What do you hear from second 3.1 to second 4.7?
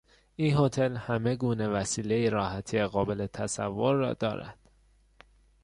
تصور را دارد.